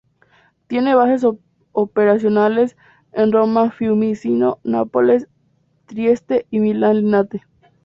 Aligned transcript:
Tiene 0.65 0.95
bases 0.95 1.23
operacionales 1.73 2.75
en 3.13 3.31
Roma-Fiumicino, 3.31 4.57
Nápoles, 4.63 5.27
Trieste 5.85 6.47
y 6.49 6.59
Milán-Linate. 6.59 7.43